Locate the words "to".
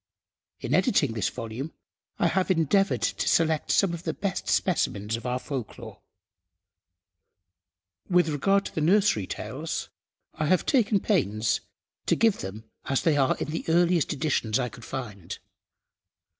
3.03-3.27, 8.65-8.73, 12.07-12.15